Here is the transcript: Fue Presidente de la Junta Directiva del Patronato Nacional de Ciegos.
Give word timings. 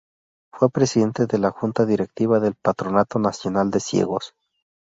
Fue 0.51 0.71
Presidente 0.71 1.27
de 1.27 1.37
la 1.37 1.51
Junta 1.51 1.85
Directiva 1.85 2.39
del 2.39 2.55
Patronato 2.55 3.19
Nacional 3.19 3.69
de 3.69 3.79
Ciegos. 3.79 4.33